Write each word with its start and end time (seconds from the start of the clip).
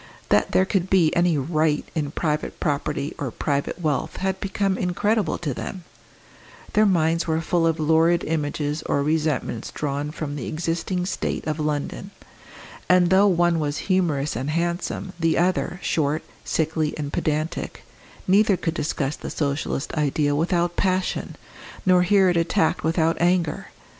That 0.29 0.49
there 0.53 0.65
could 0.65 0.89
be 0.89 1.15
any 1.15 1.37
"right" 1.37 1.85
in 1.93 2.09
private 2.09 2.59
property 2.59 3.13
or 3.19 3.29
private 3.29 3.79
wealth 3.79 4.17
had 4.17 4.39
become 4.39 4.75
incredible 4.75 5.37
to 5.37 5.53
them; 5.53 5.83
their 6.73 6.87
minds 6.87 7.27
were 7.27 7.39
full 7.39 7.67
of 7.67 7.79
lurid 7.79 8.23
images 8.23 8.81
or 8.87 9.03
resentments 9.03 9.69
drawn 9.71 10.09
from 10.09 10.35
the 10.35 10.47
existing 10.47 11.05
state 11.05 11.45
of 11.45 11.59
London; 11.59 12.09
and 12.89 13.11
though 13.11 13.27
one 13.27 13.59
was 13.59 13.77
humorous 13.91 14.35
and 14.35 14.49
handsome, 14.49 15.13
the 15.19 15.37
other, 15.37 15.79
short, 15.83 16.23
sickly, 16.43 16.97
and 16.97 17.13
pedantic, 17.13 17.83
neither 18.27 18.57
could 18.57 18.73
discuss 18.73 19.15
the 19.15 19.29
Socialist 19.29 19.93
ideal 19.93 20.35
without 20.35 20.75
passion, 20.77 21.35
nor 21.85 22.01
hear 22.01 22.27
it 22.27 22.37
attacked 22.37 22.83
without 22.83 23.21
anger. 23.21 23.67